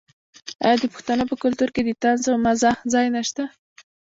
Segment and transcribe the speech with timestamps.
[0.65, 3.43] آیا د پښتنو په کلتور کې د طنز او مزاح ځای نشته؟